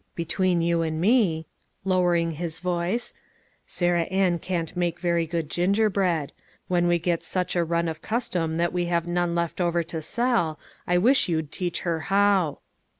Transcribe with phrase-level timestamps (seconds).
[0.15, 1.45] Between you and me,"
[1.85, 3.13] lowering his voice,"
[3.67, 6.33] Sarah Ann can't make very good gingerbread;
[6.67, 10.01] when we get such a run of custom that we have none left over to
[10.01, 12.61] sell, I wish you'd teach her how."